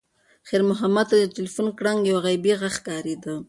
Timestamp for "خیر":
0.47-0.61